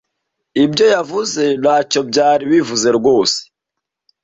Ibyo 0.65 0.85
yavuze 0.95 1.43
ntacyo 1.61 1.99
byari 2.09 2.43
bivuze 2.51 2.87
rwose. 2.97 3.39